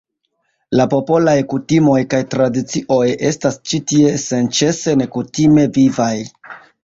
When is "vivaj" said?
5.77-6.11